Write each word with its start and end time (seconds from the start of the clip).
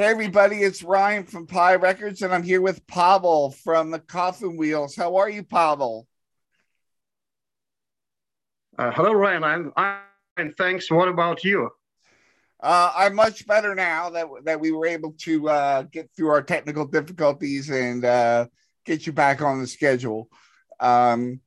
Hey, 0.00 0.06
everybody, 0.06 0.56
it's 0.62 0.82
Ryan 0.82 1.24
from 1.24 1.46
Pie 1.46 1.74
Records, 1.74 2.22
and 2.22 2.32
I'm 2.32 2.42
here 2.42 2.62
with 2.62 2.86
Pavel 2.86 3.50
from 3.50 3.90
the 3.90 3.98
Coffin 3.98 4.56
Wheels. 4.56 4.96
How 4.96 5.16
are 5.16 5.28
you, 5.28 5.42
Pavel? 5.42 6.08
Uh, 8.78 8.92
hello, 8.92 9.12
Ryan. 9.12 9.44
I'm 9.44 9.72
fine. 9.76 10.54
Thanks. 10.56 10.90
What 10.90 11.08
about 11.08 11.44
you? 11.44 11.68
Uh, 12.62 12.92
I'm 12.96 13.14
much 13.14 13.46
better 13.46 13.74
now 13.74 14.08
that 14.08 14.26
that 14.44 14.58
we 14.58 14.72
were 14.72 14.86
able 14.86 15.12
to 15.18 15.50
uh, 15.50 15.82
get 15.82 16.08
through 16.16 16.30
our 16.30 16.42
technical 16.42 16.86
difficulties 16.86 17.68
and 17.68 18.02
uh, 18.02 18.46
get 18.86 19.06
you 19.06 19.12
back 19.12 19.42
on 19.42 19.60
the 19.60 19.66
schedule. 19.66 20.30
Um, 20.80 21.40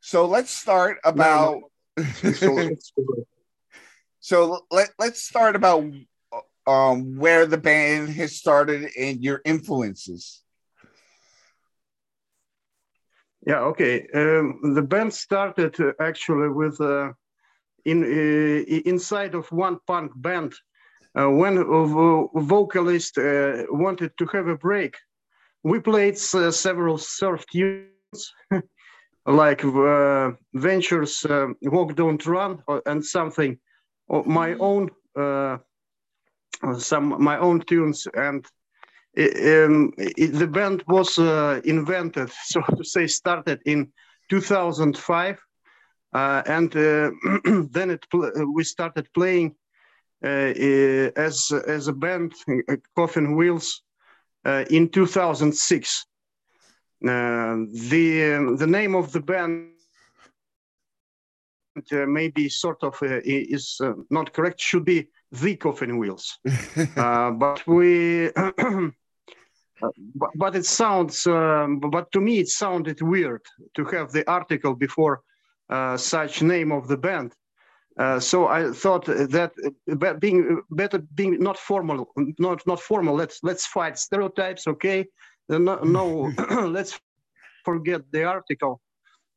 so 0.00 0.26
let's 0.26 0.50
start 0.50 0.98
about. 1.04 1.60
so 4.18 4.66
let 4.72 4.90
let's 4.98 5.22
start 5.22 5.54
about 5.54 5.84
um, 6.68 7.16
where 7.16 7.46
the 7.46 7.58
band 7.58 8.10
has 8.10 8.36
started 8.36 8.90
and 8.98 9.22
your 9.22 9.40
influences. 9.44 10.42
Yeah. 13.46 13.60
Okay. 13.70 14.06
Um, 14.14 14.74
the 14.74 14.82
band 14.82 15.12
started 15.14 15.80
uh, 15.80 15.92
actually 16.00 16.48
with. 16.48 16.80
Uh, 16.80 17.12
in 17.84 18.02
uh, 18.04 18.80
inside 18.84 19.34
of 19.34 19.50
one 19.50 19.78
punk 19.86 20.12
band 20.16 20.52
uh, 21.18 21.30
when 21.30 21.58
a 21.58 22.40
vocalist 22.42 23.16
uh, 23.18 23.64
wanted 23.70 24.12
to 24.18 24.26
have 24.26 24.48
a 24.48 24.56
break 24.56 24.94
we 25.62 25.80
played 25.80 26.16
several 26.18 26.98
surf 26.98 27.44
tunes 27.50 28.22
like 29.26 29.62
ventures 30.54 31.26
walk 31.62 31.94
don't 31.94 32.26
run 32.26 32.62
and 32.86 33.04
something 33.04 33.58
my 34.38 34.50
mm-hmm. 34.50 34.62
own 34.70 34.90
some 36.78 37.22
my 37.22 37.38
own 37.38 37.60
tunes 37.60 38.06
and 38.14 38.44
um, 39.16 39.92
it, 39.98 40.32
the 40.32 40.46
band 40.46 40.82
was 40.86 41.18
uh, 41.18 41.60
invented 41.64 42.30
so 42.44 42.60
to 42.76 42.84
say 42.84 43.06
started 43.06 43.60
in 43.66 43.90
2005 44.30 45.38
uh, 46.12 46.42
and 46.46 46.74
uh, 46.76 47.10
then 47.70 47.90
it 47.90 48.04
we 48.54 48.64
started 48.64 49.08
playing 49.12 49.54
uh, 50.24 50.52
as 51.16 51.52
as 51.66 51.86
a 51.86 51.92
band, 51.92 52.32
Coffin 52.96 53.36
Wheels, 53.36 53.82
in 54.70 54.88
2006. 54.88 56.06
the 57.00 58.56
the 58.58 58.66
name 58.66 58.94
of 58.96 59.12
the 59.12 59.20
band 59.20 59.70
uh, 61.92 62.06
maybe 62.06 62.48
sort 62.48 62.82
of 62.82 62.94
uh, 63.02 63.20
is 63.24 63.80
uh, 63.80 63.92
not 64.10 64.32
correct 64.32 64.60
should 64.60 64.84
be 64.84 65.06
the 65.32 65.56
coffin 65.56 65.98
wheels 65.98 66.38
but 66.94 67.66
we 67.66 68.30
but, 70.14 70.30
but, 70.36 70.56
it 70.56 70.66
sounds 70.66 71.26
um, 71.26 71.80
but 71.80 72.10
to 72.12 72.20
me 72.20 72.38
it 72.40 72.48
sounded 72.48 73.00
weird 73.02 73.42
to 73.74 73.84
have 73.84 74.10
the 74.12 74.28
article 74.30 74.74
before 74.74 75.22
uh, 75.70 75.96
such 75.96 76.42
name 76.42 76.72
of 76.72 76.88
the 76.88 76.96
band. 76.96 77.34
Uh, 77.98 78.20
so 78.20 78.46
I 78.46 78.70
thought 78.70 79.06
that 79.06 79.52
uh, 79.90 80.14
being 80.14 80.62
better 80.70 80.98
being 81.14 81.40
not 81.40 81.58
formal, 81.58 82.12
not 82.38 82.64
not 82.66 82.80
formal. 82.80 83.14
Let's 83.14 83.40
let's 83.42 83.66
fight 83.66 83.98
stereotypes. 83.98 84.66
Okay, 84.68 85.06
no, 85.48 85.76
no 85.82 86.32
let's 86.68 86.98
forget 87.64 88.02
the 88.12 88.24
article. 88.24 88.80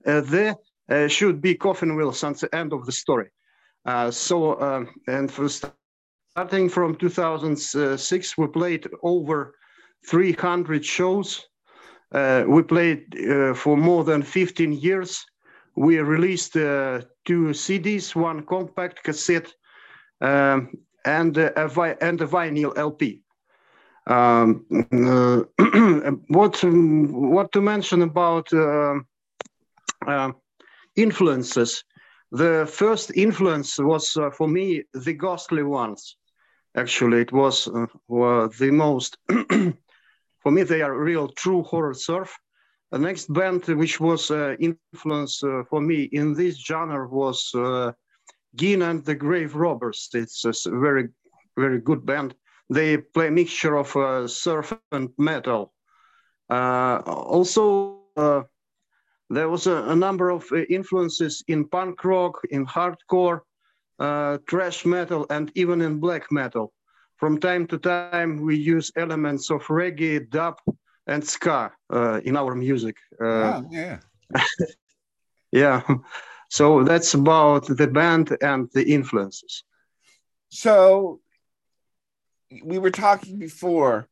Uh, 0.06 0.22
there 0.22 0.56
uh, 0.90 1.08
should 1.08 1.42
be 1.42 1.56
coffin 1.56 1.96
wheels 1.96 2.24
at 2.24 2.38
the 2.38 2.56
end 2.56 2.72
of 2.72 2.86
the 2.86 2.92
story. 2.92 3.30
Uh, 3.84 4.12
so 4.12 4.62
um, 4.62 4.90
and 5.08 5.32
for 5.32 5.50
starting 6.34 6.70
from 6.70 6.96
2006, 6.96 8.38
we 8.38 8.48
played 8.48 8.88
over 9.04 9.56
300 10.08 10.86
shows. 10.86 11.48
we 12.14 12.64
played 12.64 13.04
for 13.56 13.78
more 13.78 14.04
than 14.04 14.22
15 14.22 14.74
years 14.74 15.26
we 15.76 16.00
released 16.00 16.56
uh, 16.56 17.02
two 17.26 17.54
CDs, 17.54 18.16
one 18.16 18.44
compact 18.46 19.04
cassette, 19.04 19.54
um, 20.22 20.70
and, 21.06 21.38
uh, 21.38 21.52
a 21.56 22.04
and 22.04 22.22
a 22.22 22.28
vinyl 22.28 22.78
LP. 22.78 23.22
Um, 24.08 24.66
uh, 24.92 25.44
what 26.28 26.64
what 26.64 27.52
to 27.52 27.62
mention 27.62 28.02
about 28.02 28.52
uh, 28.54 28.96
uh, 30.08 30.32
influences? 30.96 31.84
The 32.32 32.68
first 32.72 33.12
influence 33.16 33.78
was 33.78 34.18
uh, 34.18 34.30
for 34.32 34.48
me 34.48 34.84
the 34.94 35.14
Ghastly 35.14 35.64
Ones. 35.64 36.18
Actually, 36.76 37.22
it 37.22 37.32
was 37.32 37.66
the 37.66 38.70
most. 38.72 39.18
for 40.40 40.52
me, 40.52 40.64
they 40.64 40.82
are 40.82 40.98
real, 40.98 41.28
true 41.30 41.64
horror 41.64 41.94
surf. 41.94 42.38
The 42.92 43.00
next 43.00 43.32
band 43.34 43.66
which 43.68 44.00
was 44.00 44.32
uh, 44.32 44.56
influence 44.60 45.44
uh, 45.44 45.64
for 45.70 45.80
me 45.80 46.04
in 46.12 46.34
this 46.34 46.58
genre 46.58 47.08
was 47.08 47.50
uh, 47.56 47.94
Gein 48.58 48.82
and 48.90 49.04
the 49.06 49.16
Graverobbers. 49.16 50.14
It's 50.14 50.44
a 50.46 50.70
very, 50.70 51.08
very 51.58 51.80
good 51.80 52.06
band. 52.06 52.36
They 52.70 52.98
play 52.98 53.28
a 53.28 53.32
mixture 53.32 53.76
of 53.76 53.96
uh, 53.96 54.28
surf 54.28 54.74
and 54.92 55.10
metal. 55.18 55.74
Uh, 56.50 57.02
also, 57.06 58.02
uh, 58.18 58.42
there 59.30 59.48
was 59.48 59.68
a, 59.68 59.84
a, 59.90 59.96
number 59.96 60.30
of 60.30 60.46
uh, 60.52 60.58
influences 60.70 61.44
in 61.48 61.68
punk 61.70 62.04
rock, 62.04 62.42
in 62.50 62.66
hardcore, 62.66 63.42
thrash 64.48 64.86
metal, 64.86 65.26
and 65.30 65.52
even 65.56 65.82
in 65.82 66.00
black 66.00 66.32
metal. 66.32 66.74
From 67.18 67.40
time 67.40 67.68
to 67.68 67.78
time, 67.78 68.42
we 68.42 68.58
use 68.58 68.92
elements 68.96 69.52
of 69.52 69.62
reggae, 69.68 70.28
dub, 70.30 70.58
and 71.06 71.24
ska 71.24 71.72
uh, 71.94 72.20
in 72.24 72.36
our 72.36 72.56
music. 72.56 72.98
Uh, 73.20 73.62
oh, 73.62 73.66
yeah. 73.70 74.00
yeah. 75.52 75.82
So 76.50 76.84
that's 76.84 77.14
about 77.14 77.68
the 77.68 77.88
band 77.88 78.36
and 78.42 78.70
the 78.74 78.84
influences. 78.84 79.64
So 80.50 81.22
we 82.64 82.78
were 82.78 82.92
talking 82.92 83.40
before. 83.40 84.08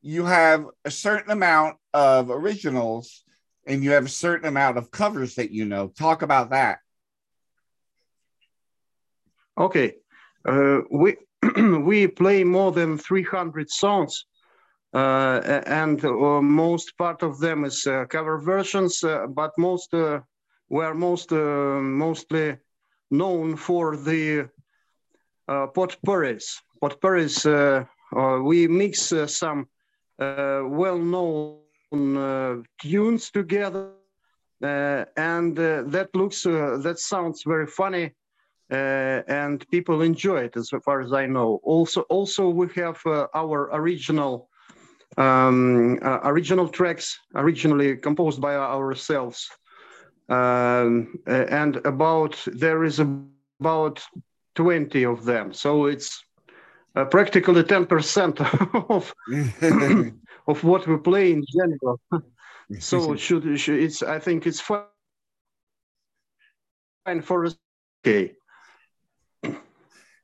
You 0.00 0.24
have 0.24 0.66
a 0.84 0.90
certain 0.90 1.30
amount 1.30 1.76
of 1.92 2.30
originals 2.30 3.24
and 3.66 3.84
you 3.84 3.92
have 3.92 4.06
a 4.06 4.08
certain 4.08 4.48
amount 4.48 4.78
of 4.78 4.90
covers 4.90 5.34
that 5.36 5.50
you 5.50 5.64
know. 5.64 5.88
Talk 5.88 6.22
about 6.22 6.50
that. 6.50 6.78
Okay. 9.58 9.94
Uh, 10.46 10.80
we 10.90 11.16
we 11.56 12.06
play 12.06 12.44
more 12.44 12.72
than 12.72 12.98
300 12.98 13.70
songs 13.70 14.26
uh, 14.94 15.62
and 15.66 16.04
uh, 16.04 16.40
most 16.40 16.96
part 16.98 17.22
of 17.22 17.38
them 17.40 17.64
is 17.64 17.86
uh, 17.86 18.04
cover 18.06 18.38
versions, 18.38 19.02
but 19.30 19.52
most 19.58 19.92
were 20.68 20.94
most 20.94 21.30
mostly 21.32 22.56
known 23.10 23.56
for 23.56 23.96
the 23.96 24.48
potpourris. 25.48 26.60
Potpourris, 26.80 27.46
we 28.42 28.68
mix 28.68 29.12
some 29.26 29.66
well-known 30.18 31.58
tunes 32.80 33.30
together 33.30 33.92
uh, 34.62 35.04
and 35.16 35.58
uh, 35.58 35.82
that 35.86 36.08
looks 36.14 36.46
uh, 36.46 36.78
that 36.82 36.98
sounds 36.98 37.42
very 37.44 37.66
funny 37.66 38.12
and 38.72 39.68
people 39.70 40.00
enjoy 40.02 40.40
it 40.44 40.56
as 40.56 40.70
far 40.84 41.00
as 41.00 41.12
i 41.12 41.26
know. 41.26 41.60
Also 41.62 42.02
also 42.02 42.48
we 42.48 42.68
have 42.74 43.00
our 43.34 43.68
original 43.72 44.48
um, 45.18 45.98
uh, 46.02 46.20
original 46.24 46.68
tracks 46.68 47.18
originally 47.34 47.96
composed 47.96 48.40
by 48.40 48.54
ourselves. 48.56 49.50
Um, 50.28 51.18
and 51.26 51.76
about 51.84 52.42
there 52.46 52.84
is 52.84 52.98
about 52.98 54.02
20 54.54 55.04
of 55.04 55.24
them. 55.24 55.52
So 55.52 55.86
it's 55.86 56.24
uh, 56.96 57.04
practically 57.04 57.62
10% 57.62 58.40
of 58.90 59.12
of 60.46 60.64
what 60.64 60.86
we 60.86 60.96
play 60.98 61.32
in 61.32 61.44
general. 61.56 62.00
So 62.78 63.16
should, 63.16 63.60
should 63.60 63.80
it's 63.80 64.02
i 64.02 64.18
think 64.18 64.46
it's 64.46 64.60
fine 64.60 64.86
for 67.20 67.44
us. 67.44 67.58
Okay 68.00 68.32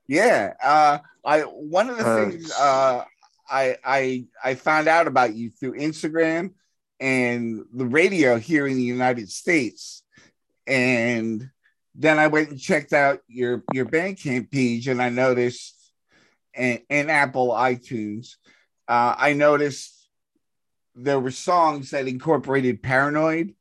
yeah 0.08 0.54
uh 0.62 0.98
i 1.24 1.40
one 1.42 1.88
of 1.88 1.98
the 1.98 2.06
uh, 2.06 2.16
things 2.16 2.52
uh 2.52 3.04
I 3.48 3.76
I 3.84 4.24
I 4.44 4.54
found 4.54 4.88
out 4.88 5.06
about 5.06 5.34
you 5.34 5.50
through 5.50 5.78
Instagram 5.78 6.52
and 7.00 7.64
the 7.72 7.86
radio 7.86 8.38
here 8.38 8.66
in 8.66 8.76
the 8.76 8.82
United 8.82 9.30
States, 9.30 10.02
and 10.66 11.48
then 11.94 12.18
I 12.18 12.26
went 12.26 12.50
and 12.50 12.60
checked 12.60 12.92
out 12.92 13.20
your 13.28 13.64
your 13.72 13.86
Bandcamp 13.86 14.50
page, 14.50 14.88
and 14.88 15.00
I 15.00 15.08
noticed, 15.08 15.74
and, 16.54 16.80
and 16.90 17.10
Apple 17.10 17.50
iTunes, 17.50 18.36
uh, 18.86 19.14
I 19.16 19.32
noticed 19.32 19.94
there 20.94 21.20
were 21.20 21.30
songs 21.30 21.90
that 21.90 22.08
incorporated 22.08 22.82
Paranoid 22.82 23.54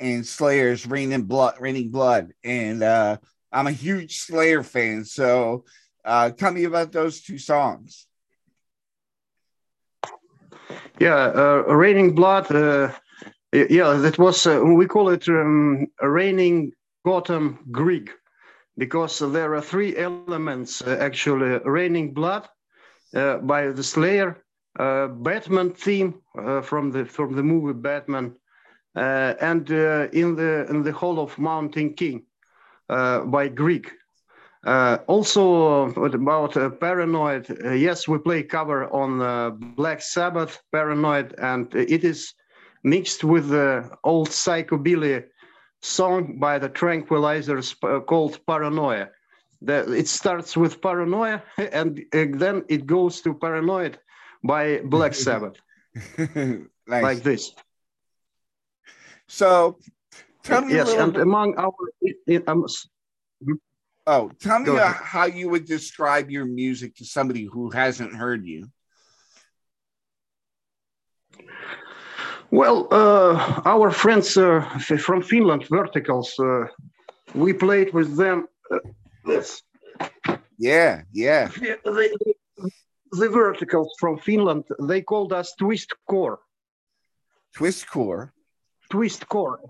and 0.00 0.26
Slayer's 0.26 0.86
"Raining 0.86 1.24
Blood," 1.24 1.56
"Raining 1.60 1.90
Blood," 1.90 2.32
and 2.42 2.82
uh, 2.82 3.18
I'm 3.52 3.66
a 3.66 3.72
huge 3.72 4.18
Slayer 4.18 4.62
fan, 4.62 5.04
so 5.04 5.64
uh, 6.04 6.30
tell 6.30 6.52
me 6.52 6.64
about 6.64 6.92
those 6.92 7.22
two 7.22 7.38
songs. 7.38 8.06
Yeah, 11.00 11.32
uh, 11.34 11.74
Raining 11.74 12.14
Blood. 12.14 12.50
Uh, 12.50 12.92
yeah, 13.52 13.94
that 13.94 14.18
was 14.18 14.46
uh, 14.46 14.60
we 14.62 14.86
call 14.86 15.08
it 15.08 15.28
um, 15.28 15.86
Raining 16.02 16.72
Gotham 17.04 17.58
Grieg, 17.70 18.10
because 18.76 19.18
there 19.18 19.54
are 19.54 19.62
three 19.62 19.96
elements 19.96 20.82
uh, 20.82 20.98
actually: 21.00 21.58
Raining 21.64 22.12
Blood 22.12 22.48
uh, 23.14 23.38
by 23.38 23.68
the 23.68 23.82
Slayer, 23.82 24.44
uh, 24.78 25.06
Batman 25.06 25.70
theme 25.70 26.20
from 26.62 26.90
the 26.90 27.06
from 27.06 27.34
the 27.34 27.42
movie 27.42 27.78
Batman, 27.78 28.34
and 28.94 29.70
in 29.70 30.34
the 30.36 30.66
in 30.68 30.82
the 30.82 30.92
Hall 30.92 31.18
of 31.18 31.38
Mountain 31.38 31.94
King 31.94 32.27
by 32.88 33.48
Grieg. 33.48 33.90
Uh, 34.66 34.98
also 35.06 35.84
about 35.94 36.56
uh, 36.56 36.68
Paranoid, 36.68 37.48
uh, 37.64 37.70
yes, 37.70 38.08
we 38.08 38.18
play 38.18 38.42
cover 38.42 38.92
on 38.92 39.22
uh, 39.22 39.50
Black 39.50 40.02
Sabbath 40.02 40.60
Paranoid, 40.72 41.34
and 41.38 41.72
it 41.74 42.04
is 42.04 42.34
mixed 42.82 43.22
with 43.22 43.48
the 43.48 43.88
old 44.02 44.28
psychobilly 44.28 45.24
song 45.80 46.38
by 46.40 46.58
the 46.58 46.68
Tranquilizers 46.68 47.76
uh, 47.84 48.00
called 48.00 48.44
Paranoia. 48.46 49.08
The, 49.62 49.92
it 49.92 50.08
starts 50.08 50.56
with 50.56 50.82
Paranoia, 50.82 51.42
and 51.72 52.04
then 52.12 52.64
it 52.68 52.84
goes 52.86 53.20
to 53.22 53.34
Paranoid 53.34 53.98
by 54.42 54.80
Black 54.84 55.14
Sabbath, 55.26 55.56
nice. 56.18 56.66
like 56.88 57.22
this. 57.22 57.52
So, 59.28 59.78
tell 60.42 60.62
me 60.62 60.74
yes, 60.74 60.92
and 60.92 61.16
among 61.16 61.56
our 61.56 61.72
um, 62.46 62.66
Oh, 64.06 64.30
tell 64.40 64.60
me 64.60 64.74
how 64.74 65.26
you 65.26 65.50
would 65.50 65.66
describe 65.66 66.30
your 66.30 66.46
music 66.46 66.94
to 66.96 67.04
somebody 67.04 67.44
who 67.44 67.70
hasn't 67.70 68.14
heard 68.14 68.46
you. 68.46 68.70
Well, 72.50 72.88
uh, 72.90 73.60
our 73.66 73.90
friends 73.90 74.34
uh, 74.38 74.62
from 74.98 75.20
Finland, 75.20 75.66
Verticals, 75.68 76.38
uh, 76.38 76.64
we 77.34 77.52
played 77.52 77.92
with 77.92 78.16
them. 78.16 78.48
Uh, 78.70 78.78
this. 79.26 79.62
Yeah, 80.58 81.02
yeah. 81.12 81.48
The, 81.84 82.34
the, 83.12 83.28
Verticals 83.28 83.94
from 84.00 84.18
Finland, 84.18 84.64
they 84.80 85.02
called 85.02 85.34
us 85.34 85.54
Twist 85.58 85.92
Core. 86.08 86.38
Twist 87.54 87.86
Core? 87.90 88.32
Twist 88.90 89.28
Core. 89.28 89.60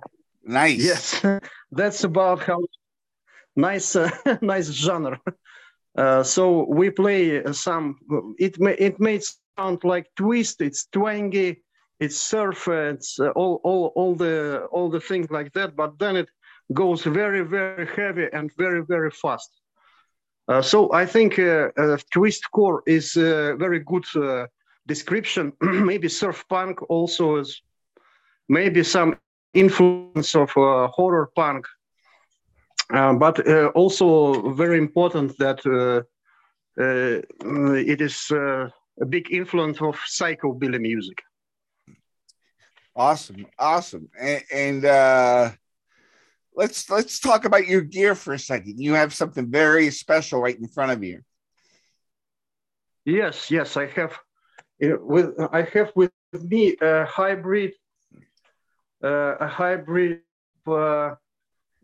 Nice. 0.49 0.83
Yes, 0.83 1.23
that's 1.71 2.05
about 2.05 2.43
how 2.43 2.59
nice 3.55 3.95
uh, 3.95 4.11
nice 4.41 4.71
genre. 4.71 5.21
Uh, 5.97 6.23
so 6.23 6.65
we 6.71 6.89
play 6.91 7.43
some. 7.53 7.97
It 8.39 8.59
may 8.59 8.75
it 8.79 8.99
may 8.99 9.21
sound 9.59 9.85
like 9.85 10.07
twist. 10.17 10.63
It's 10.63 10.87
twangy. 10.87 11.63
It's 12.01 12.17
surf. 12.17 12.67
It's 12.67 13.21
uh, 13.21 13.29
all 13.37 13.61
all 13.63 13.93
all 13.95 14.15
the 14.15 14.67
all 14.73 14.89
the 14.89 15.01
things 15.01 15.31
like 15.31 15.53
that. 15.53 15.77
But 15.77 15.99
then 15.99 16.17
it 16.17 16.31
goes 16.73 17.03
very 17.03 17.43
very 17.43 17.87
heavy 17.87 18.29
and 18.33 18.51
very 18.57 18.83
very 18.87 19.11
fast. 19.11 19.51
Uh, 20.49 20.63
so 20.63 20.91
I 20.95 21.05
think 21.05 21.39
uh, 21.39 21.69
uh, 21.77 21.99
twist 22.11 22.51
core 22.53 22.83
is 22.87 23.17
a 23.17 23.55
very 23.59 23.81
good 23.81 24.07
description. 24.87 25.53
maybe 25.61 26.09
surf 26.09 26.43
punk 26.49 26.81
also 26.89 27.37
is. 27.37 27.61
Maybe 28.51 28.83
some 28.83 29.15
influence 29.55 30.35
of 30.35 30.51
horror 30.51 31.31
punk 31.35 31.67
uh, 32.93 33.13
but 33.15 33.47
uh, 33.47 33.67
also 33.75 34.51
very 34.53 34.79
important 34.79 35.37
that 35.39 35.61
uh, 35.67 36.03
it 36.77 38.01
is 38.01 38.31
a 38.31 39.07
big 39.09 39.31
influence 39.31 39.81
of 39.83 39.97
psychobilly 39.97 40.81
music. 40.81 41.23
Awesome, 42.97 43.47
awesome, 43.59 44.09
and, 44.19 44.43
and 44.53 44.85
uh, 44.85 45.51
let's 46.57 46.91
let's 46.91 47.21
talk 47.21 47.45
about 47.45 47.67
your 47.67 47.83
gear 47.83 48.15
for 48.15 48.33
a 48.33 48.39
second. 48.39 48.81
You 48.81 48.95
have 48.95 49.15
something 49.15 49.51
very 49.51 49.91
special 49.91 50.41
right 50.41 50.59
in 50.59 50.67
front 50.67 50.93
of 50.93 51.05
you. 51.05 51.21
Yes, 53.05 53.51
yes, 53.51 53.77
I 53.77 53.87
have. 53.87 54.19
With 54.81 55.35
I 55.53 55.63
have 55.75 55.93
with 55.95 56.11
me 56.33 56.77
a 56.81 57.05
hybrid, 57.05 57.73
uh, 57.73 57.88
a 59.03 59.47
hybrid 59.47 60.21
uh, 60.67 61.15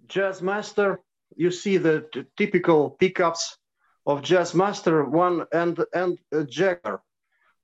Jazzmaster, 0.07 0.99
you 1.37 1.51
see 1.51 1.77
the 1.77 2.07
typical 2.37 2.91
pickups 2.91 3.59
of 4.07 4.23
Jazzmaster, 4.23 5.09
one 5.09 5.47
and 5.53 5.83
and 5.95 6.19
Jaguar, 6.49 7.03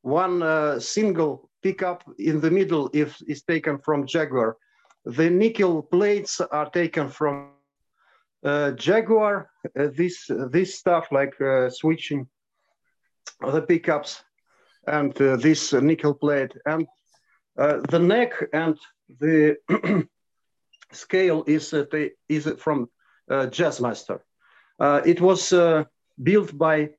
one 0.02 0.42
uh, 0.42 0.80
single 0.80 1.50
pickup 1.62 2.02
in 2.18 2.40
the 2.40 2.50
middle 2.50 2.90
if 2.92 3.20
is 3.28 3.42
taken 3.42 3.78
from 3.78 4.06
Jaguar. 4.06 4.56
The 5.04 5.30
nickel 5.30 5.82
plates 5.82 6.40
are 6.40 6.70
taken 6.70 7.08
from 7.08 7.50
uh, 8.44 8.72
Jaguar. 8.72 9.50
Uh, 9.78 9.88
this 9.94 10.30
this 10.50 10.78
stuff 10.78 11.08
like 11.12 11.38
uh, 11.40 11.70
switching 11.70 12.26
the 13.40 13.62
pickups 13.62 14.22
and 14.86 15.20
uh, 15.20 15.36
this 15.36 15.72
nickel 15.72 16.14
plate 16.14 16.52
and 16.66 16.86
uh, 16.86 16.99
the 17.60 17.98
neck 17.98 18.32
and 18.52 18.78
the 19.20 19.56
scale 20.92 21.44
is 21.46 21.72
uh, 21.74 21.84
is 22.28 22.52
from 22.58 22.88
uh, 23.30 23.46
Jazzmaster. 23.46 24.20
Uh, 24.78 25.02
it 25.04 25.20
was 25.20 25.52
built 26.22 26.56
by 26.56 26.90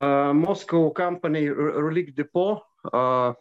Moscow 0.00 0.90
company 0.90 1.48
Relic 1.48 2.14
Depot. 2.14 2.62
Um, 2.92 3.36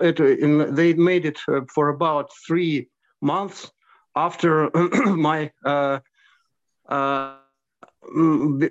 it, 0.00 0.20
in, 0.20 0.74
they 0.74 0.94
made 0.94 1.26
it 1.26 1.38
for 1.74 1.88
about 1.88 2.30
three 2.46 2.88
months 3.20 3.70
after 4.14 4.70
my 5.06 5.50
uh, 5.64 5.98
uh, 6.88 7.36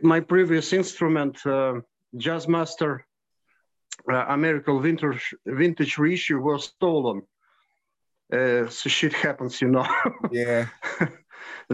my 0.04 0.20
previous 0.20 0.74
instrument, 0.74 1.38
uh, 1.46 1.82
Jazzmaster 2.16 3.00
American 4.08 4.82
vintage, 4.82 5.34
vintage 5.46 5.98
reissue, 5.98 6.40
was 6.40 6.66
stolen 6.66 7.22
uh, 8.32 8.68
so 8.70 8.90
shit 8.90 9.14
happens, 9.14 9.62
you 9.62 9.68
know. 9.68 9.86
yeah. 10.32 10.68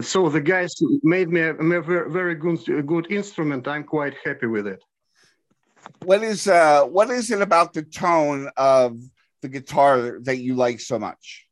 so 0.00 0.28
the 0.28 0.40
guys 0.40 0.74
made 1.02 1.28
me 1.28 1.40
a, 1.40 1.54
a 1.54 1.82
very, 1.82 2.34
good, 2.34 2.86
good 2.86 3.10
instrument. 3.10 3.68
I'm 3.68 3.84
quite 3.84 4.14
happy 4.24 4.46
with 4.46 4.66
it. 4.66 4.82
What 6.04 6.22
is 6.22 6.48
uh, 6.48 6.84
what 6.84 7.08
is 7.10 7.30
it 7.30 7.40
about 7.40 7.72
the 7.72 7.82
tone 7.82 8.50
of 8.56 8.98
the 9.42 9.48
guitar 9.48 10.18
that 10.22 10.38
you 10.38 10.54
like 10.54 10.80
so 10.80 10.98
much? 10.98 11.46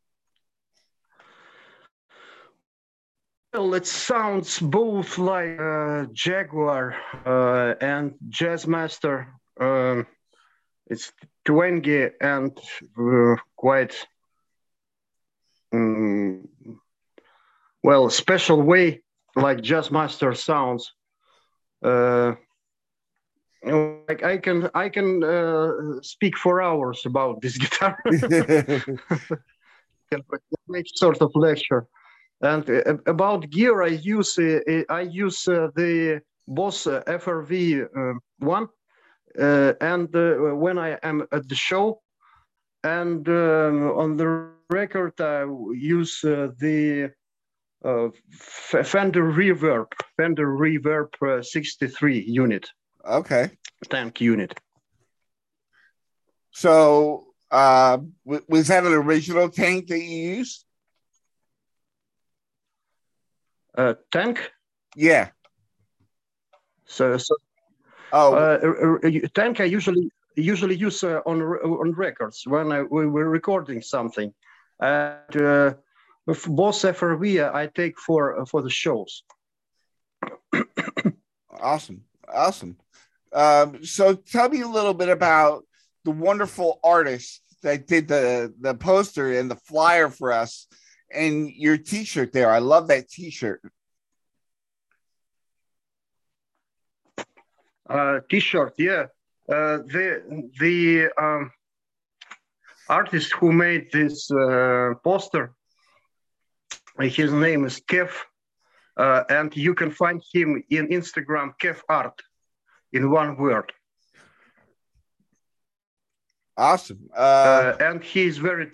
Well, 3.54 3.72
it 3.74 3.86
sounds 3.86 4.58
both 4.58 5.16
like 5.16 5.58
uh, 5.58 6.06
Jaguar 6.12 6.96
uh, 7.24 7.74
and 7.80 8.14
Jazzmaster. 8.28 9.28
Um, 9.58 10.06
it's 10.86 11.12
twangy 11.44 12.10
and 12.20 12.58
uh, 12.98 13.36
quite 13.56 14.06
um, 15.72 16.48
well, 17.82 18.10
special 18.10 18.62
way 18.62 19.02
like 19.36 19.62
jazz 19.62 19.90
master 19.90 20.34
sounds. 20.34 20.92
Uh, 21.84 22.34
like 24.08 24.22
I 24.22 24.38
can 24.38 24.70
I 24.74 24.88
can 24.88 25.22
uh, 25.22 26.00
speak 26.02 26.36
for 26.36 26.62
hours 26.62 27.02
about 27.06 27.40
this 27.40 27.58
guitar. 27.62 27.98
make 30.68 30.86
sort 30.94 31.20
of 31.20 31.30
lecture. 31.34 31.86
And 32.40 32.68
uh, 32.68 32.96
about 33.06 33.50
gear, 33.50 33.82
I 33.82 33.88
use 33.88 34.38
uh, 34.38 34.60
I 34.88 35.02
use 35.02 35.48
uh, 35.48 35.68
the 35.74 36.20
Boss 36.48 36.84
FRV 36.86 37.84
uh, 37.84 38.18
one, 38.38 38.68
and 39.38 40.08
when 40.60 40.78
I 40.78 40.98
am 41.02 41.26
at 41.32 41.48
the 41.48 41.54
show, 41.54 42.00
and 42.82 43.28
on 43.28 44.16
the 44.16 44.50
record, 44.70 45.20
I 45.20 45.44
use 45.72 46.22
uh, 46.24 46.48
the 46.58 47.12
uh, 47.84 48.08
Fender 48.30 49.32
Reverb, 49.32 49.92
Fender 50.16 50.48
Reverb 50.48 51.08
uh, 51.22 51.42
63 51.42 52.20
unit. 52.20 52.68
Okay. 53.04 53.50
Tank 53.88 54.20
unit. 54.20 54.58
So, 56.50 57.26
uh, 57.50 57.98
was 58.24 58.68
that 58.68 58.84
an 58.84 58.92
original 58.92 59.50
tank 59.50 59.88
that 59.88 59.98
you 59.98 60.36
used? 60.38 60.64
Uh, 63.76 63.94
tank? 64.10 64.50
Yeah. 64.96 65.28
So, 66.86 67.18
so 67.18 67.36
oh, 68.16 68.34
uh, 68.34 69.28
tank 69.34 69.60
I 69.60 69.64
usually 69.64 70.10
usually 70.36 70.76
use 70.76 71.02
uh, 71.04 71.20
on 71.26 71.42
on 71.42 71.92
records 71.92 72.46
when 72.46 72.72
I, 72.72 72.82
we 72.82 73.06
were 73.06 73.28
recording 73.28 73.80
something 73.82 74.32
and 74.80 75.36
uh, 75.36 75.74
Boss 76.26 76.82
FRV 76.82 77.54
I 77.54 77.68
take 77.68 77.98
for 77.98 78.44
for 78.46 78.62
the 78.62 78.70
shows. 78.70 79.22
awesome, 81.60 82.02
awesome. 82.32 82.76
Um, 83.32 83.84
so 83.84 84.14
tell 84.14 84.48
me 84.48 84.62
a 84.62 84.68
little 84.68 84.94
bit 84.94 85.08
about 85.08 85.64
the 86.04 86.10
wonderful 86.10 86.80
artist 86.82 87.42
that 87.62 87.86
did 87.86 88.08
the 88.08 88.52
the 88.60 88.74
poster 88.74 89.38
and 89.38 89.50
the 89.50 89.56
flyer 89.56 90.08
for 90.10 90.32
us 90.32 90.66
and 91.12 91.50
your 91.50 91.78
t-shirt 91.78 92.32
there. 92.32 92.50
I 92.50 92.58
love 92.58 92.88
that 92.88 93.08
t-shirt. 93.08 93.62
Uh, 97.88 98.20
t-shirt, 98.28 98.74
yeah. 98.78 99.06
Uh, 99.48 99.78
the 99.94 100.50
the 100.58 101.08
um, 101.22 101.52
artist 102.88 103.32
who 103.34 103.52
made 103.52 103.92
this 103.92 104.28
uh, 104.30 104.94
poster, 105.04 105.52
his 107.00 107.32
name 107.32 107.64
is 107.64 107.80
Kev, 107.80 108.10
uh, 108.96 109.22
and 109.28 109.56
you 109.56 109.74
can 109.74 109.92
find 109.92 110.20
him 110.32 110.64
in 110.70 110.88
Instagram, 110.88 111.52
Kev 111.62 111.80
Art, 111.88 112.20
in 112.92 113.10
one 113.10 113.36
word. 113.36 113.72
Awesome. 116.56 117.08
Uh, 117.14 117.20
uh, 117.20 117.76
and 117.80 118.02
he's 118.02 118.38
very 118.38 118.72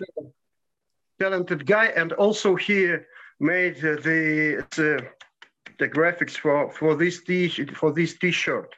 talented 1.21 1.67
guy, 1.67 1.87
and 1.87 2.13
also 2.13 2.55
he 2.55 2.95
made 3.41 3.77
the 3.77 4.65
the, 4.77 5.07
the 5.79 5.89
graphics 5.89 6.37
for 6.37 6.71
for 6.73 6.95
this 6.97 7.23
t 7.25 7.49
for 7.75 7.93
this 7.93 8.17
t-shirt. 8.19 8.75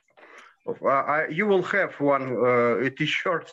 I, 0.66 1.26
you 1.30 1.46
will 1.46 1.62
have 1.62 1.92
one 2.00 2.36
uh, 2.44 2.88
t-shirt. 2.96 3.52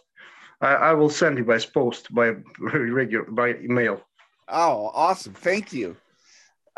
I, 0.61 0.73
I, 0.73 0.93
will 0.93 1.09
send 1.09 1.37
you 1.37 1.43
by 1.43 1.59
post 1.59 2.13
by 2.13 2.35
regular 2.59 3.25
by 3.25 3.55
email. 3.55 4.01
Oh, 4.47 4.91
awesome! 4.93 5.33
Thank 5.33 5.73
you. 5.73 5.97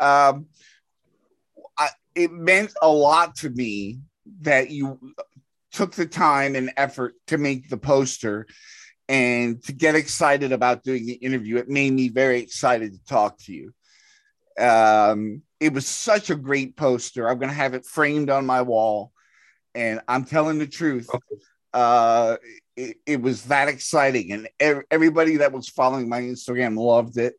Um, 0.00 0.46
I, 1.78 1.88
it 2.14 2.32
meant 2.32 2.72
a 2.82 2.88
lot 2.88 3.36
to 3.36 3.50
me 3.50 4.00
that 4.40 4.70
you 4.70 4.98
took 5.72 5.92
the 5.92 6.06
time 6.06 6.56
and 6.56 6.72
effort 6.76 7.14
to 7.26 7.38
make 7.38 7.68
the 7.68 7.76
poster 7.76 8.46
and 9.08 9.62
to 9.64 9.72
get 9.72 9.94
excited 9.94 10.52
about 10.52 10.82
doing 10.82 11.04
the 11.04 11.14
interview. 11.14 11.56
It 11.56 11.68
made 11.68 11.92
me 11.92 12.08
very 12.08 12.40
excited 12.40 12.92
to 12.92 13.04
talk 13.04 13.38
to 13.40 13.52
you. 13.52 13.74
Um, 14.58 15.42
it 15.60 15.72
was 15.72 15.86
such 15.86 16.30
a 16.30 16.36
great 16.36 16.76
poster. 16.76 17.28
I'm 17.28 17.38
going 17.38 17.50
to 17.50 17.54
have 17.54 17.74
it 17.74 17.84
framed 17.84 18.30
on 18.30 18.46
my 18.46 18.62
wall 18.62 19.12
and 19.74 20.00
I'm 20.08 20.24
telling 20.24 20.58
the 20.58 20.66
truth. 20.66 21.08
Okay. 21.12 21.42
Uh, 21.72 22.36
it, 22.76 22.96
it, 23.06 23.20
was 23.20 23.44
that 23.44 23.68
exciting, 23.68 24.32
and 24.32 24.48
ev- 24.60 24.84
everybody 24.90 25.38
that 25.38 25.52
was 25.52 25.68
following 25.68 26.08
my 26.08 26.20
Instagram 26.20 26.76
loved 26.76 27.18
it. 27.18 27.34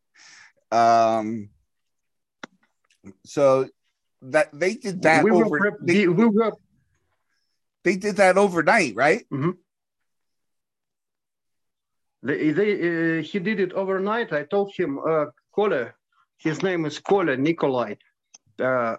Um, 0.71 1.49
so 3.23 3.69
that 4.23 4.49
they 4.53 4.75
did 4.75 5.03
that 5.03 5.23
we 5.23 5.31
over. 5.31 5.77
They, 5.81 6.07
we 6.07 6.29
they 7.83 7.95
did 7.95 8.17
that 8.17 8.37
overnight, 8.37 8.95
right? 8.95 9.25
Mm-hmm. 9.31 9.51
They, 12.23 12.51
they 12.51 13.19
uh, 13.19 13.21
he 13.21 13.39
did 13.39 13.59
it 13.59 13.73
overnight. 13.73 14.33
I 14.33 14.43
told 14.43 14.73
him, 14.75 14.99
uh, 14.99 15.25
Kole, 15.55 15.91
his 16.39 16.63
name 16.63 16.85
is 16.85 16.99
Kole 16.99 17.37
Nikolai 17.37 17.95
uh, 18.59 18.97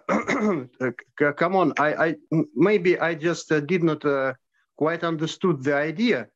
come 1.35 1.55
on, 1.55 1.73
I, 1.79 2.07
I 2.07 2.15
maybe 2.55 2.99
I 2.99 3.15
just 3.15 3.51
uh, 3.51 3.59
did 3.59 3.83
not 3.83 4.05
uh, 4.05 4.33
quite 4.75 5.03
understood 5.03 5.63
the 5.63 5.75
idea, 5.75 6.27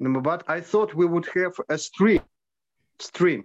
but 0.00 0.44
I 0.48 0.60
thought 0.60 0.94
we 0.94 1.06
would 1.06 1.26
have 1.34 1.54
a 1.68 1.78
stream, 1.78 2.22
stream. 3.00 3.44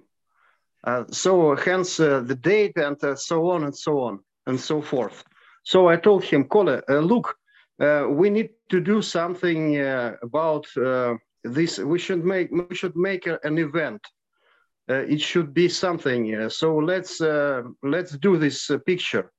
Uh, 0.84 1.06
so 1.10 1.56
hence 1.56 2.00
uh, 2.00 2.20
the 2.22 2.36
date 2.36 2.74
and 2.75 3.02
uh, 3.04 3.16
so 3.16 3.50
on 3.50 3.63
and 3.63 3.75
so 3.75 4.02
on 4.02 4.20
and 4.48 4.60
so 4.60 4.82
forth. 4.82 5.24
So 5.63 5.88
I 5.88 5.96
told 5.96 6.24
him, 6.25 6.44
Kole, 6.44 6.82
look, 6.90 7.36
we 7.80 8.30
need 8.30 8.50
to 8.70 8.80
do 8.82 9.02
something 9.02 9.80
about 10.22 10.68
this. 11.44 11.80
We 11.80 12.00
should 12.00 12.25
make 12.25 12.52
we 12.52 12.75
should 12.75 12.96
make 12.96 13.28
an 13.28 13.58
event 13.58 14.02
uh, 14.06 14.10
Uh, 14.90 14.96
it 14.96 15.22
should 15.22 15.54
be 15.54 15.70
something. 15.70 16.36
Uh, 16.36 16.50
so 16.50 16.75
let's 16.75 17.22
uh, 17.22 17.62
let's 17.84 18.18
do 18.18 18.38
this 18.38 18.70
uh, 18.70 18.78
picture. 18.80 19.32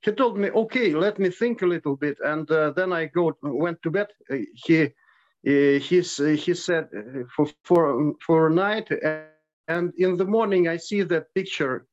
He 0.00 0.12
told 0.12 0.38
me, 0.38 0.48
okay, 0.50 0.94
let 0.94 1.18
me 1.18 1.28
think 1.28 1.60
a 1.60 1.66
little 1.66 1.96
bit, 1.96 2.16
and 2.24 2.50
uh, 2.50 2.70
then 2.70 2.90
I 2.90 3.04
go 3.04 3.36
went 3.42 3.82
to 3.82 3.90
bed. 3.90 4.08
he 4.54 4.88
he's, 5.42 6.16
he 6.16 6.54
said 6.54 6.88
for 7.36 7.46
for 7.62 7.90
um, 7.92 8.14
for 8.24 8.46
a 8.46 8.50
night, 8.50 8.88
and 9.68 9.92
in 9.98 10.16
the 10.16 10.24
morning 10.24 10.68
I 10.68 10.78
see 10.78 11.02
that 11.02 11.34
picture. 11.34 11.86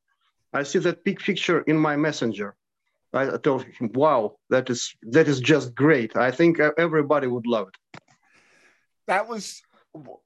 I 0.54 0.62
see 0.62 0.78
that 0.78 1.04
big 1.04 1.18
picture 1.18 1.60
in 1.60 1.76
my 1.76 1.94
messenger. 1.94 2.56
I 3.12 3.36
told 3.36 3.64
him, 3.64 3.90
"Wow, 3.92 4.38
that 4.48 4.70
is 4.70 4.96
that 5.02 5.28
is 5.28 5.40
just 5.40 5.74
great. 5.74 6.16
I 6.16 6.30
think 6.30 6.58
everybody 6.78 7.26
would 7.26 7.46
love 7.46 7.68
it." 7.68 8.00
That 9.06 9.28
was 9.28 9.60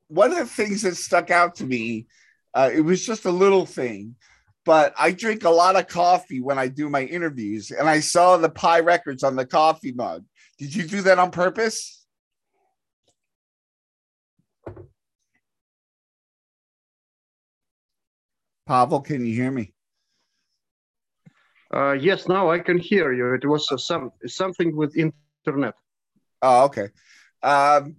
one 0.06 0.30
of 0.30 0.38
the 0.38 0.46
things 0.46 0.82
that 0.82 0.96
stuck 0.96 1.30
out 1.32 1.56
to 1.56 1.64
me 1.64 2.06
uh, 2.54 2.70
it 2.72 2.80
was 2.80 3.04
just 3.04 3.24
a 3.24 3.30
little 3.30 3.66
thing, 3.66 4.16
but 4.64 4.94
I 4.98 5.12
drink 5.12 5.44
a 5.44 5.50
lot 5.50 5.76
of 5.76 5.88
coffee 5.88 6.40
when 6.40 6.58
I 6.58 6.68
do 6.68 6.88
my 6.88 7.02
interviews, 7.02 7.70
and 7.70 7.88
I 7.88 8.00
saw 8.00 8.36
the 8.36 8.50
Pie 8.50 8.80
Records 8.80 9.22
on 9.22 9.36
the 9.36 9.46
coffee 9.46 9.92
mug. 9.92 10.24
Did 10.58 10.74
you 10.74 10.84
do 10.84 11.02
that 11.02 11.18
on 11.18 11.30
purpose? 11.30 12.04
Pavel, 18.66 19.00
can 19.00 19.26
you 19.26 19.34
hear 19.34 19.50
me? 19.50 19.74
Uh, 21.74 21.92
yes, 21.92 22.28
now 22.28 22.50
I 22.50 22.58
can 22.58 22.78
hear 22.78 23.12
you. 23.12 23.34
It 23.34 23.46
was 23.46 23.66
uh, 23.72 23.76
some 23.76 24.12
something 24.26 24.76
with 24.76 24.96
internet. 24.96 25.74
Oh, 26.42 26.64
okay. 26.66 26.88
Um, 27.42 27.96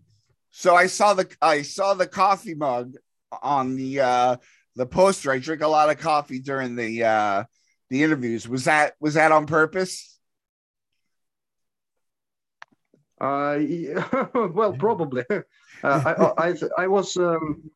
so 0.52 0.76
I 0.76 0.88
saw 0.88 1.16
the 1.16 1.28
I 1.42 1.64
saw 1.64 1.96
the 1.96 2.08
coffee 2.08 2.54
mug 2.54 2.96
on 3.42 3.76
the 3.76 4.00
uh 4.02 4.38
the 4.76 4.86
poster. 4.86 5.32
I 5.32 5.40
drink 5.40 5.62
a 5.62 5.68
lot 5.68 5.90
of 5.90 6.00
coffee 6.00 6.40
during 6.40 6.76
the 6.76 7.04
uh 7.04 7.44
the 7.90 8.04
interviews. 8.04 8.48
Was 8.48 8.66
that 8.66 8.94
was 9.00 9.14
that 9.16 9.32
on 9.32 9.46
purpose? 9.46 10.20
Uh, 13.22 13.58
yeah, 13.62 14.28
well, 14.34 14.74
probably. 14.74 15.24
Uh, 15.84 16.34
I, 16.38 16.50
I, 16.50 16.84
I 16.84 16.88
was 16.88 17.18
um, 17.18 17.70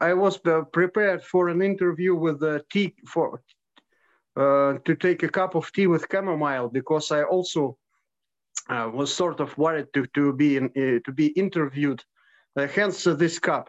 I 0.00 0.14
was 0.14 0.40
uh, 0.46 0.62
prepared 0.72 1.22
for 1.22 1.48
an 1.50 1.60
interview 1.60 2.14
with 2.14 2.42
uh, 2.42 2.60
tea 2.70 2.94
for 3.06 3.42
uh, 4.36 4.74
to 4.84 4.94
take 4.94 5.22
a 5.22 5.28
cup 5.28 5.54
of 5.54 5.70
tea 5.72 5.86
with 5.86 6.06
chamomile 6.10 6.68
because 6.70 7.10
I 7.10 7.24
also 7.24 7.76
uh, 8.70 8.90
was 8.92 9.12
sort 9.12 9.40
of 9.40 9.56
worried 9.58 9.88
to 9.92 10.06
to 10.14 10.32
be 10.32 10.56
in, 10.56 10.66
uh, 10.66 11.00
to 11.04 11.12
be 11.12 11.26
interviewed. 11.26 12.02
Uh, 12.56 12.66
hence 12.66 13.04
this 13.04 13.38
cup. 13.38 13.68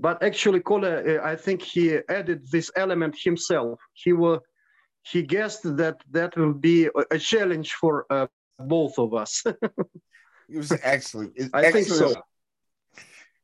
But 0.00 0.22
actually, 0.22 0.60
Kole, 0.60 0.84
uh, 0.84 1.22
I 1.24 1.34
think 1.34 1.62
he 1.62 1.98
added 2.08 2.46
this 2.50 2.70
element 2.76 3.16
himself. 3.20 3.80
He 3.94 4.12
will, 4.12 4.40
he 5.02 5.22
guessed 5.22 5.64
that 5.76 5.96
that 6.10 6.36
will 6.36 6.54
be 6.54 6.88
a 7.10 7.18
challenge 7.18 7.72
for 7.72 8.06
uh, 8.10 8.26
both 8.58 8.98
of 8.98 9.14
us. 9.14 9.42
it 9.46 10.56
was 10.56 10.72
excellent. 10.82 11.32
I 11.52 11.64
excellent. 11.64 11.72
think 11.72 11.86
so. 11.86 12.22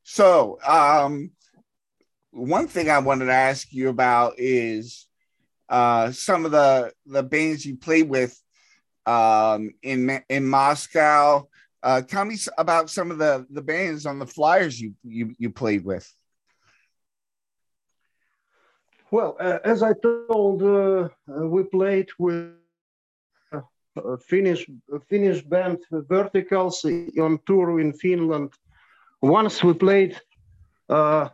So, 0.05 0.59
um, 0.65 1.31
one 2.31 2.69
thing 2.69 2.91
I 2.91 2.99
wanted 2.99 3.27
to 3.27 3.33
ask 3.33 3.73
you 3.73 3.89
about 3.89 4.35
is 4.37 5.07
uh, 5.69 6.13
some 6.13 6.45
of 6.45 6.51
the 6.51 6.93
the 7.07 7.23
bands 7.23 7.65
you 7.65 7.77
played 7.77 8.09
with 8.09 8.39
um, 9.07 9.71
in 9.83 10.23
in 10.29 10.47
Moscow. 10.47 11.49
Uh, 11.83 12.01
tell 12.01 12.25
me 12.25 12.37
about 12.59 12.91
some 12.91 13.11
of 13.11 13.19
the 13.19 13.47
the 13.51 13.63
bands 13.63 14.07
on 14.07 14.19
the 14.19 14.27
flyers 14.27 14.81
you 14.81 14.95
you, 15.03 15.35
you 15.39 15.51
played 15.51 15.85
with. 15.85 16.09
Well, 19.15 19.37
uh, 19.39 19.61
as 19.65 19.81
I 19.85 19.93
told, 20.03 20.61
uh, 20.63 21.09
uh 21.29 21.47
we 21.55 21.63
played 21.63 22.09
with 22.19 22.57
a 23.53 23.61
uh, 23.97 24.17
Finnish 24.17 24.63
Finnish 25.09 25.41
band 25.43 25.79
Verticals 26.09 26.85
on 27.25 27.39
tour 27.47 27.79
in 27.79 27.93
Finland. 27.93 28.51
Once 29.23 29.63
we 29.63 29.73
played 29.75 30.21
uh, 30.89 31.29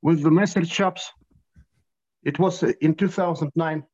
with 0.00 0.22
the 0.22 0.30
Messer 0.30 0.64
Chups. 0.76 1.04
It 2.22 2.38
was 2.38 2.62
in 2.62 2.94
2009, 2.94 3.84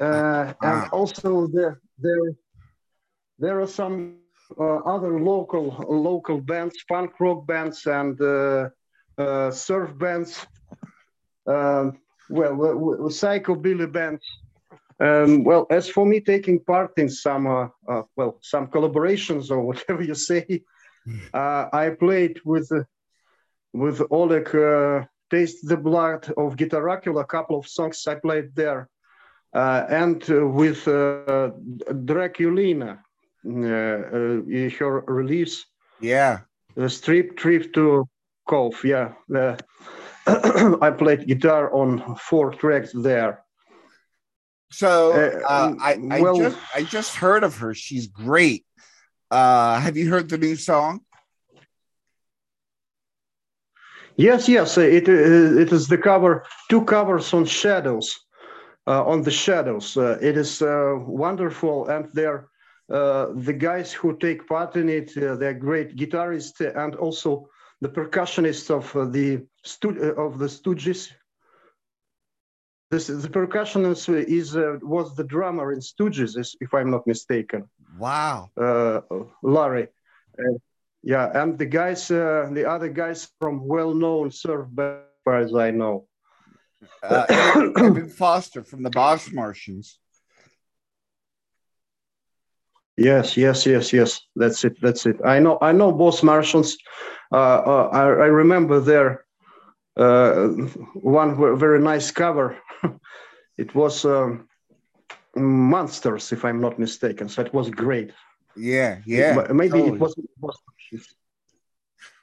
uh, 0.00 0.52
and 0.62 0.90
also 0.90 1.46
there 1.48 1.80
there 1.98 2.32
there 3.38 3.60
are 3.60 3.68
some 3.80 4.16
uh, 4.58 4.78
other 4.94 5.20
local 5.20 5.64
local 5.88 6.40
bands, 6.40 6.76
punk 6.88 7.10
rock 7.20 7.46
bands, 7.46 7.86
and 7.86 8.18
uh, 9.18 9.22
uh, 9.22 9.50
surf 9.50 9.96
bands, 9.98 10.46
um, 11.46 11.98
well, 12.30 12.56
psychobilly 13.08 13.90
bands. 13.90 14.24
Um, 15.00 15.44
well, 15.44 15.66
as 15.70 15.88
for 15.88 16.04
me, 16.04 16.20
taking 16.20 16.58
part 16.60 16.92
in 16.96 17.08
some, 17.08 17.46
uh, 17.46 17.68
uh, 17.88 18.02
well, 18.16 18.38
some 18.42 18.66
collaborations 18.66 19.50
or 19.50 19.60
whatever 19.60 20.02
you 20.02 20.14
say, 20.14 20.62
uh, 21.34 21.68
I 21.72 21.90
played 21.90 22.40
with 22.44 22.70
uh, 22.72 22.82
with 23.72 24.02
Oleg 24.10 24.54
uh, 24.54 25.04
"Taste 25.30 25.68
the 25.68 25.76
Blood" 25.76 26.32
of 26.36 26.56
Guitaracula. 26.56 27.20
A 27.22 27.26
couple 27.26 27.58
of 27.58 27.66
songs 27.68 28.06
I 28.06 28.16
played 28.16 28.54
there, 28.54 28.88
and 29.52 30.22
with 30.28 30.84
Draculina. 32.06 32.98
her 33.44 35.04
release. 35.06 35.64
Yeah. 36.00 36.40
The 36.74 36.88
strip 36.88 37.36
trip 37.36 37.72
to 37.74 38.08
Cove. 38.48 38.82
Yeah. 38.84 39.12
I 40.26 40.90
played 40.90 41.26
guitar 41.26 41.72
on 41.72 42.16
four 42.16 42.52
tracks 42.52 42.90
there. 42.92 43.44
So 44.70 45.12
uh, 45.12 45.74
I, 45.80 45.98
I, 46.10 46.20
well, 46.20 46.36
just, 46.36 46.58
I 46.74 46.82
just 46.82 47.14
heard 47.14 47.44
of 47.44 47.56
her. 47.58 47.74
She's 47.74 48.06
great. 48.06 48.64
Uh, 49.30 49.80
have 49.80 49.96
you 49.96 50.10
heard 50.10 50.28
the 50.28 50.38
new 50.38 50.56
song? 50.56 51.00
Yes, 54.16 54.48
yes. 54.48 54.76
It 54.76 55.08
it 55.08 55.72
is 55.72 55.86
the 55.86 55.96
cover, 55.96 56.44
two 56.68 56.84
covers 56.84 57.32
on 57.32 57.44
Shadows, 57.44 58.18
uh, 58.86 59.04
on 59.04 59.22
the 59.22 59.30
Shadows. 59.30 59.96
Uh, 59.96 60.18
it 60.20 60.36
is 60.36 60.60
uh, 60.60 60.96
wonderful, 60.98 61.86
and 61.88 62.08
they're 62.12 62.48
uh, 62.90 63.26
the 63.34 63.52
guys 63.52 63.92
who 63.92 64.18
take 64.18 64.48
part 64.48 64.74
in 64.76 64.88
it. 64.88 65.16
Uh, 65.16 65.36
they're 65.36 65.54
great 65.54 65.96
guitarists 65.96 66.60
and 66.60 66.96
also 66.96 67.48
the 67.80 67.88
percussionists 67.88 68.70
of 68.70 68.94
uh, 68.96 69.04
the 69.04 69.46
stu- 69.64 70.14
of 70.16 70.38
the 70.38 70.46
Stooges. 70.46 71.12
This 72.90 73.08
the 73.08 73.28
percussionist 73.28 74.08
is 74.28 74.56
was 74.82 75.14
the 75.14 75.24
drummer 75.24 75.72
in 75.72 75.80
Stooges, 75.80 76.56
if 76.60 76.72
I'm 76.72 76.90
not 76.90 77.06
mistaken. 77.06 77.68
Wow. 77.98 78.50
Larry. 79.42 79.88
Yeah, 81.02 81.30
and 81.42 81.56
the 81.56 81.66
guys, 81.66 82.10
uh, 82.10 82.48
the 82.52 82.68
other 82.68 82.88
guys 82.88 83.30
from 83.40 83.66
well-known 83.66 84.30
surf 84.30 84.66
band, 84.70 85.02
far 85.24 85.38
as 85.38 85.54
I 85.54 85.70
know. 85.70 86.06
Uh, 87.02 87.24
Evan 87.78 88.10
Foster 88.10 88.64
from 88.64 88.82
the 88.82 88.90
Boss 88.90 89.30
Martians. 89.32 89.98
Yes, 92.96 93.36
yes, 93.36 93.64
yes, 93.64 93.92
yes. 93.92 94.20
That's 94.34 94.64
it. 94.64 94.76
That's 94.82 95.06
it. 95.06 95.16
I 95.24 95.38
know. 95.38 95.58
I 95.62 95.70
know. 95.70 95.92
Boss 95.92 96.22
Martians. 96.22 96.76
Uh, 97.30 97.36
uh, 97.36 97.88
I, 97.92 98.00
I, 98.00 98.26
remember 98.26 98.80
there 98.80 99.24
uh, 99.96 100.48
one 100.94 101.58
very 101.58 101.80
nice 101.80 102.10
cover. 102.10 102.56
it 103.58 103.74
was 103.74 104.04
um, 104.04 104.48
Monsters, 105.36 106.32
if 106.32 106.44
I'm 106.44 106.60
not 106.60 106.78
mistaken. 106.78 107.28
So 107.28 107.42
it 107.42 107.52
was 107.52 107.68
great. 107.70 108.12
Yeah, 108.56 108.98
yeah. 109.04 109.46
Maybe 109.52 109.70
totally. 109.70 109.96
it 109.96 110.00
was, 110.00 110.14
it 110.92 111.02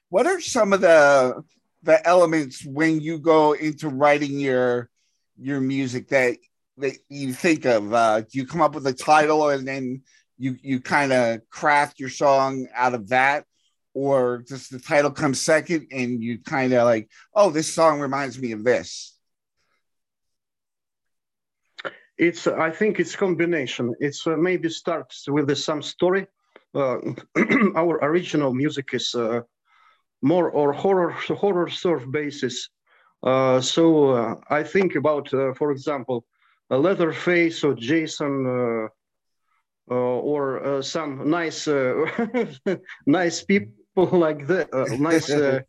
what 0.10 0.26
are 0.26 0.42
some 0.42 0.74
of 0.74 0.82
the 0.82 1.44
the 1.84 2.06
elements 2.08 2.66
when 2.66 3.00
you 3.00 3.20
go 3.20 3.54
into 3.54 3.90
writing 3.90 4.40
your 4.40 4.90
your 5.38 5.62
music 5.62 6.10
that 6.10 6.38
that 6.78 6.98
you 7.10 7.34
think 7.34 7.66
of? 7.66 7.94
Uh, 7.94 8.22
do 8.22 8.28
you 8.32 8.46
come 8.46 8.62
up 8.62 8.76
with 8.76 8.88
a 8.88 8.94
title 8.94 9.50
and 9.50 9.68
then 9.68 10.02
you 10.38 10.58
you 10.62 10.80
kind 10.80 11.14
of 11.14 11.42
craft 11.50 12.00
your 12.00 12.10
song 12.10 12.68
out 12.74 12.94
of 12.94 13.10
that, 13.10 13.46
or 13.96 14.44
does 14.48 14.68
the 14.68 14.78
title 14.78 15.10
come 15.10 15.34
second 15.34 15.88
and 15.90 16.22
you 16.22 16.38
kind 16.38 16.74
of 16.74 16.84
like, 16.84 17.10
oh, 17.34 17.50
this 17.50 17.74
song 17.74 18.02
reminds 18.02 18.38
me 18.38 18.52
of 18.52 18.64
this? 18.64 19.18
It's 22.18 22.46
I 22.46 22.72
think 22.72 23.00
it's 23.00 23.16
combination. 23.16 23.94
It's 24.00 24.28
uh, 24.28 24.36
maybe 24.38 24.70
starts 24.70 25.28
with 25.28 25.50
uh, 25.50 25.56
some 25.56 25.82
story. 25.82 26.28
Uh, 26.74 26.98
our 27.76 27.96
original 28.04 28.54
music 28.54 28.90
is 28.94 29.16
uh, 29.16 29.42
more 30.22 30.50
or 30.50 30.74
horror 30.74 31.12
horror 31.12 31.70
surf 31.70 32.04
basis. 32.12 32.70
Uh, 33.24 33.60
so 33.60 34.10
uh, 34.10 34.36
I 34.50 34.64
think 34.64 34.96
about, 34.96 35.34
uh, 35.34 35.54
for 35.54 35.72
example, 35.72 36.26
a 36.70 36.78
Leatherface 36.78 37.64
or 37.64 37.74
Jason 37.74 38.46
uh, 38.46 38.88
uh, 39.90 40.20
or 40.32 40.64
uh, 40.64 40.82
some 40.82 41.30
nice 41.30 41.68
nice 43.06 43.44
people 43.44 43.85
like 44.12 44.48
that, 44.48 44.74
uh, 44.74 44.86
nice 45.00 45.30
uh, 45.30 45.62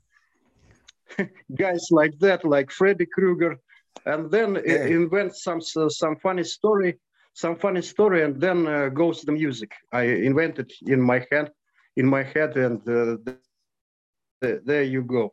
guys 1.55 1.89
like 1.91 2.19
that, 2.19 2.45
like 2.45 2.71
Freddy 2.71 3.07
Krueger, 3.07 3.59
and 4.05 4.31
then 4.31 4.61
yeah. 4.67 4.87
invent 4.87 5.37
some 5.37 5.61
some 5.61 6.17
funny 6.17 6.45
story, 6.45 6.99
some 7.35 7.57
funny 7.57 7.83
story, 7.83 8.25
and 8.25 8.41
then 8.41 8.67
uh, 8.67 8.89
goes 8.89 9.23
the 9.23 9.33
music. 9.33 9.71
I 9.93 10.03
invented 10.03 10.73
in 10.87 11.01
my 11.01 11.25
head, 11.31 11.51
in 11.97 12.07
my 12.07 12.25
head, 12.25 12.57
and 12.57 12.83
there 14.41 14.83
you 14.83 15.03
go. 15.03 15.33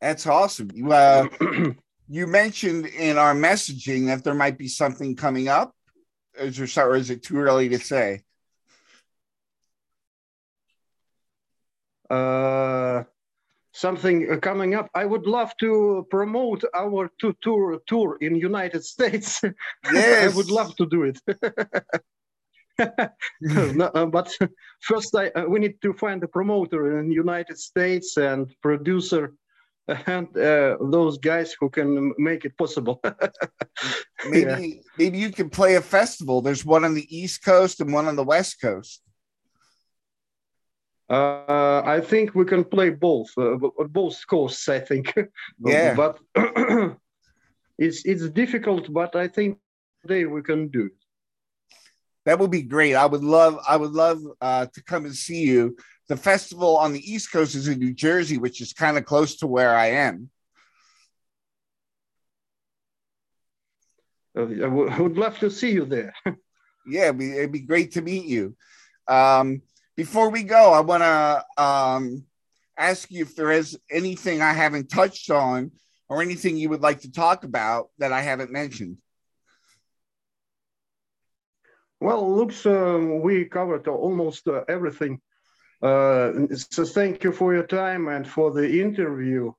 That's 0.00 0.26
awesome. 0.26 0.70
You, 0.74 0.92
uh, 0.92 1.28
you 2.08 2.26
mentioned 2.26 2.86
in 2.86 3.18
our 3.18 3.34
messaging 3.34 4.06
that 4.06 4.24
there 4.24 4.34
might 4.34 4.58
be 4.58 4.68
something 4.68 5.14
coming 5.14 5.48
up. 5.48 5.74
Is 6.38 6.56
there, 6.56 6.90
or 6.90 6.96
is 6.96 7.10
it 7.10 7.22
too 7.22 7.38
early 7.38 7.68
to 7.68 7.78
say? 7.78 8.22
Something 13.72 14.40
coming 14.40 14.74
up. 14.74 14.88
I 14.94 15.04
would 15.04 15.26
love 15.26 15.52
to 15.58 16.06
promote 16.10 16.64
our 16.74 17.10
two 17.20 17.34
tour 17.42 17.80
tour 17.86 18.16
in 18.20 18.36
United 18.36 18.84
States. 18.94 19.40
Yes. 19.92 20.32
I 20.32 20.36
would 20.36 20.50
love 20.50 20.74
to 20.76 20.86
do 20.86 21.02
it. 21.02 21.20
no, 23.40 23.86
uh, 23.94 24.06
but 24.06 24.32
first, 24.80 25.14
I, 25.14 25.28
uh, 25.28 25.44
we 25.46 25.60
need 25.60 25.80
to 25.82 25.92
find 25.92 26.22
a 26.24 26.28
promoter 26.28 26.98
in 26.98 27.10
United 27.10 27.58
States 27.58 28.16
and 28.16 28.52
producer 28.62 29.34
and 30.06 30.28
uh, 30.36 30.76
those 30.80 31.18
guys 31.18 31.54
who 31.58 31.68
can 31.68 32.14
make 32.18 32.44
it 32.44 32.56
possible. 32.56 33.00
maybe 34.28 34.68
yeah. 34.68 34.82
maybe 34.98 35.18
you 35.18 35.30
can 35.30 35.50
play 35.50 35.74
a 35.76 35.80
festival. 35.80 36.40
There's 36.40 36.64
one 36.64 36.84
on 36.84 36.94
the 36.94 37.06
East 37.16 37.44
Coast 37.44 37.80
and 37.80 37.92
one 37.92 38.06
on 38.06 38.16
the 38.16 38.24
West 38.24 38.60
Coast. 38.60 39.02
Uh, 41.08 41.82
I 41.84 42.00
think 42.00 42.34
we 42.34 42.44
can 42.44 42.64
play 42.64 42.90
both, 42.90 43.28
uh, 43.36 43.56
both 43.88 44.26
coasts. 44.26 44.68
I 44.68 44.80
think. 44.80 45.14
Yeah. 45.64 45.94
but 45.94 46.18
it's 47.78 48.04
it's 48.04 48.28
difficult, 48.30 48.92
but 48.92 49.14
I 49.14 49.28
think 49.28 49.58
today 50.02 50.24
we 50.24 50.42
can 50.42 50.68
do 50.68 50.86
it 50.86 51.04
that 52.24 52.38
would 52.38 52.50
be 52.50 52.62
great. 52.62 52.94
I 52.94 53.06
would 53.06 53.22
love, 53.22 53.58
I 53.68 53.76
would 53.76 53.92
love 53.92 54.22
uh, 54.40 54.66
to 54.72 54.82
come 54.82 55.04
and 55.04 55.14
see 55.14 55.42
you. 55.42 55.76
The 56.08 56.16
festival 56.16 56.76
on 56.76 56.92
the 56.92 57.12
East 57.12 57.32
Coast 57.32 57.54
is 57.54 57.68
in 57.68 57.78
New 57.78 57.94
Jersey, 57.94 58.38
which 58.38 58.60
is 58.60 58.72
kind 58.72 58.98
of 58.98 59.04
close 59.04 59.36
to 59.36 59.46
where 59.46 59.74
I 59.74 59.86
am. 59.86 60.30
Uh, 64.36 64.42
I 64.64 65.00
would 65.00 65.16
love 65.16 65.38
to 65.38 65.50
see 65.50 65.70
you 65.70 65.84
there. 65.84 66.12
yeah, 66.86 67.04
it'd 67.04 67.18
be, 67.18 67.32
it'd 67.32 67.52
be, 67.52 67.60
great 67.60 67.92
to 67.92 68.02
meet 68.02 68.24
you. 68.24 68.56
Um, 69.06 69.62
before 69.96 70.30
we 70.30 70.42
go, 70.42 70.72
I 70.72 70.80
want 70.80 71.02
to 71.02 71.62
um, 71.62 72.24
ask 72.76 73.10
you 73.10 73.22
if 73.22 73.36
there 73.36 73.52
is 73.52 73.78
anything 73.90 74.42
I 74.42 74.52
haven't 74.52 74.90
touched 74.90 75.30
on 75.30 75.72
or 76.08 76.22
anything 76.22 76.56
you 76.56 76.68
would 76.70 76.82
like 76.82 77.00
to 77.02 77.12
talk 77.12 77.44
about 77.44 77.90
that 77.98 78.12
I 78.12 78.20
haven't 78.20 78.50
mentioned. 78.50 78.98
Well, 82.00 82.36
looks 82.36 82.66
uh, 82.66 82.98
we 83.22 83.46
covered 83.46 83.88
almost 83.88 84.46
uh, 84.48 84.64
everything. 84.68 85.20
Uh, 85.80 86.32
so 86.54 86.84
thank 86.84 87.24
you 87.24 87.32
for 87.32 87.54
your 87.54 87.66
time 87.66 88.08
and 88.08 88.26
for 88.28 88.50
the 88.50 88.80
interview. 88.80 89.52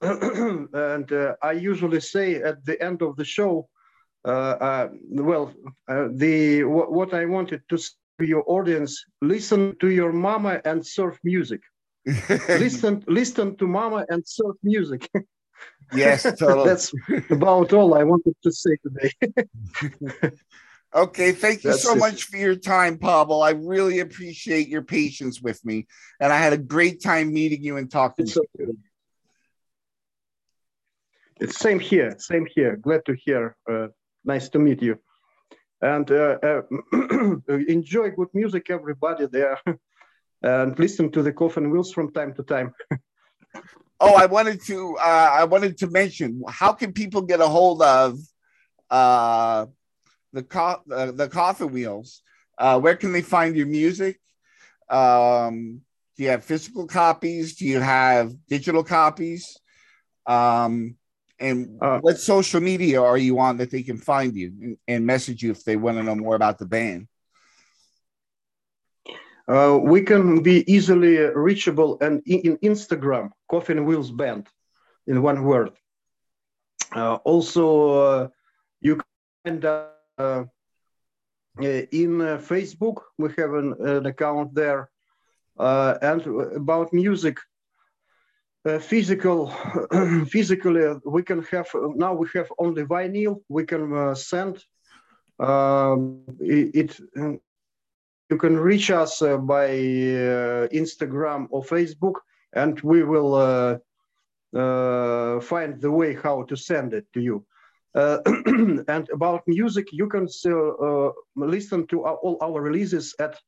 and 0.00 1.12
uh, 1.12 1.34
I 1.42 1.52
usually 1.52 2.00
say 2.00 2.36
at 2.36 2.64
the 2.64 2.80
end 2.82 3.02
of 3.02 3.16
the 3.16 3.24
show, 3.24 3.68
uh, 4.24 4.28
uh, 4.28 4.88
well, 5.08 5.52
the 5.88 6.64
what 6.64 7.14
I 7.14 7.24
wanted 7.24 7.62
to 7.70 7.78
your 8.24 8.44
audience: 8.46 9.04
listen 9.22 9.76
to 9.80 9.90
your 9.90 10.12
mama 10.12 10.60
and 10.64 10.84
surf 10.84 11.18
music. 11.24 11.60
listen, 12.48 13.04
listen 13.06 13.56
to 13.56 13.66
mama 13.66 14.06
and 14.08 14.26
surf 14.26 14.56
music. 14.62 15.08
yes, 15.94 16.22
totally. 16.22 16.68
That's 16.68 16.92
about 17.30 17.72
all 17.72 17.94
I 17.94 18.04
wanted 18.04 18.34
to 18.42 18.52
say 18.52 18.76
today. 18.82 20.32
Okay, 20.92 21.30
thank 21.30 21.62
you 21.62 21.70
That's 21.70 21.84
so 21.84 21.94
just... 21.94 22.00
much 22.00 22.24
for 22.24 22.36
your 22.36 22.56
time, 22.56 22.98
Pavel. 22.98 23.42
I 23.42 23.50
really 23.50 24.00
appreciate 24.00 24.66
your 24.68 24.82
patience 24.82 25.40
with 25.40 25.64
me, 25.64 25.86
and 26.18 26.32
I 26.32 26.38
had 26.38 26.52
a 26.52 26.58
great 26.58 27.00
time 27.00 27.32
meeting 27.32 27.62
you 27.62 27.76
and 27.76 27.88
talking 27.88 28.24
it's 28.24 28.34
to 28.34 28.42
you. 28.58 28.78
It's 31.38 31.58
same 31.58 31.78
here, 31.78 32.16
same 32.18 32.46
here. 32.54 32.76
Glad 32.76 33.04
to 33.06 33.14
hear. 33.14 33.56
Uh, 33.70 33.88
nice 34.24 34.48
to 34.50 34.58
meet 34.58 34.82
you, 34.82 34.98
and 35.82 36.10
uh, 36.10 36.38
uh, 36.42 36.62
enjoy 37.48 38.10
good 38.10 38.28
music, 38.34 38.70
everybody 38.70 39.26
there, 39.26 39.58
and 40.42 40.78
listen 40.78 41.10
to 41.12 41.22
the 41.22 41.32
Coffin 41.32 41.70
Wheels 41.70 41.92
from 41.92 42.12
time 42.12 42.34
to 42.34 42.42
time. 42.42 42.72
oh, 44.00 44.14
I 44.14 44.26
wanted 44.26 44.62
to. 44.66 44.96
Uh, 44.96 45.30
I 45.32 45.44
wanted 45.44 45.78
to 45.78 45.90
mention. 45.90 46.42
How 46.48 46.72
can 46.72 46.92
people 46.92 47.22
get 47.22 47.40
a 47.40 47.48
hold 47.48 47.82
of? 47.82 48.18
Uh, 48.90 49.66
the 50.32 50.42
co- 50.42 50.82
the 50.86 51.28
coffin 51.30 51.72
wheels. 51.72 52.22
Uh, 52.58 52.78
where 52.78 52.96
can 52.96 53.12
they 53.12 53.22
find 53.22 53.56
your 53.56 53.66
music? 53.66 54.20
Um, 54.88 55.80
do 56.16 56.24
you 56.24 56.30
have 56.30 56.44
physical 56.44 56.86
copies? 56.86 57.56
Do 57.56 57.64
you 57.64 57.80
have 57.80 58.34
digital 58.48 58.84
copies? 58.84 59.56
Um, 60.26 60.96
and 61.40 61.78
uh, 61.80 61.98
what 62.00 62.18
social 62.18 62.60
media 62.60 63.02
are 63.02 63.16
you 63.16 63.38
on 63.38 63.56
that 63.56 63.70
they 63.70 63.82
can 63.82 63.96
find 63.96 64.36
you 64.36 64.52
and, 64.60 64.76
and 64.86 65.06
message 65.06 65.42
you 65.42 65.50
if 65.50 65.64
they 65.64 65.76
want 65.76 65.96
to 65.96 66.02
know 66.02 66.14
more 66.14 66.36
about 66.36 66.58
the 66.58 66.66
band? 66.66 67.08
Uh, 69.48 69.78
we 69.82 70.02
can 70.02 70.42
be 70.42 70.70
easily 70.72 71.16
reachable 71.16 71.98
and 72.00 72.22
in, 72.26 72.40
in 72.40 72.56
Instagram, 72.58 73.30
Coffin 73.50 73.84
Wheels 73.84 74.10
Band, 74.10 74.46
in 75.06 75.22
one 75.22 75.42
word. 75.42 75.70
Uh, 76.94 77.14
also, 77.24 77.90
uh, 77.90 78.28
you 78.80 79.00
can 79.44 79.64
uh, 79.64 80.44
in 81.58 82.18
Facebook, 82.50 83.02
we 83.18 83.30
have 83.38 83.54
an, 83.54 83.74
an 83.80 84.06
account 84.06 84.54
there. 84.54 84.88
and 85.58 86.26
about 86.54 86.92
music, 86.92 87.38
uh, 88.66 88.78
physical 88.78 89.48
physically 90.28 90.94
we 91.04 91.22
can 91.22 91.42
have 91.44 91.66
now 91.94 92.12
we 92.12 92.28
have 92.34 92.52
only 92.58 92.84
vinyl 92.84 93.40
we 93.48 93.64
can 93.64 93.96
uh, 93.96 94.14
send. 94.14 94.62
Um, 95.38 96.24
it, 96.38 96.74
it, 96.74 97.00
you 98.28 98.36
can 98.36 98.58
reach 98.58 98.90
us 98.90 99.22
uh, 99.22 99.38
by 99.38 99.68
uh, 99.68 100.68
instagram 100.68 101.46
or 101.50 101.64
facebook 101.64 102.16
and 102.52 102.78
we 102.82 103.02
will 103.02 103.34
uh, 103.34 103.78
uh, 104.54 105.40
find 105.40 105.80
the 105.80 105.90
way 105.90 106.14
how 106.14 106.42
to 106.42 106.54
send 106.56 106.92
it 106.92 107.06
to 107.14 107.20
you. 107.20 107.42
And 107.94 109.08
about 109.12 109.42
music 109.46 109.86
you 109.92 110.08
can 110.08 110.28
still 110.28 111.14
listen 111.34 111.86
to 111.88 112.04
our, 112.04 112.16
all 112.16 112.36
our 112.42 112.60
releases 112.60 113.14
at 113.18 113.38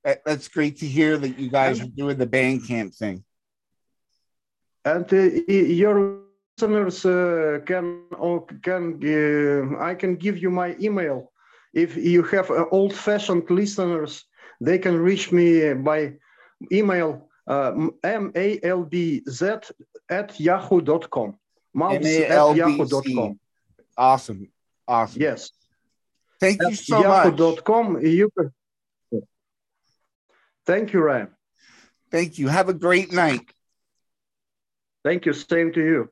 That's 0.04 0.48
great 0.48 0.78
to 0.80 0.88
hear 0.88 1.18
that 1.18 1.38
you 1.38 1.50
guys 1.50 1.80
are 1.80 1.86
doing 1.86 2.18
the 2.18 2.26
band 2.26 2.68
camp 2.68 2.94
thing. 2.94 3.24
And 4.84 5.06
uh, 5.14 5.18
your 5.48 6.22
listeners 6.58 7.06
uh, 7.06 7.60
can 7.66 8.04
or 8.18 8.46
can 8.64 9.00
uh, 9.04 9.80
I 9.84 9.94
can 9.94 10.16
give 10.16 10.38
you 10.40 10.50
my 10.50 10.76
email. 10.80 11.32
If 11.74 11.96
you 11.96 12.24
have 12.24 12.50
uh, 12.50 12.66
old-fashioned 12.72 13.50
listeners, 13.50 14.26
they 14.60 14.78
can 14.80 14.98
reach 14.98 15.32
me 15.32 15.74
by 15.74 16.14
email 16.72 17.30
uh, 17.48 17.72
malbz 18.04 19.72
at 20.10 20.40
yahoo.com. 20.40 21.38
Malbz 21.76 22.30
at 22.30 22.56
yahoo.com. 22.56 23.40
Awesome. 23.98 24.48
Awesome. 24.88 25.22
Yes. 25.22 25.52
Thank 26.42 26.62
you 26.64 26.76
so 26.76 27.02
yahoo.com. 27.02 27.94
much. 27.94 28.04
You 28.04 28.30
can... 28.38 28.52
Thank 30.66 30.92
you, 30.92 31.02
Ryan. 31.02 31.30
Thank 32.12 32.40
you. 32.40 32.48
Have 32.50 32.68
a 32.68 32.74
great 32.74 33.14
night. 33.14 33.42
Thank 35.04 35.26
you. 35.26 35.34
Same 35.34 35.72
to 35.74 35.80
you. 35.80 36.10